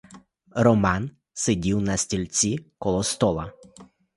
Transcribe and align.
Роман 0.55 1.11
сидів 1.33 1.81
на 1.81 1.97
стільці 1.97 2.65
коло 2.77 3.03
стола. 3.03 3.53